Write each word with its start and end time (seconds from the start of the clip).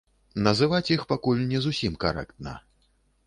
Называць 0.45 0.91
іх 0.95 1.03
пакуль 1.11 1.43
не 1.51 1.59
зусім 1.67 1.93
карэктна. 2.05 2.57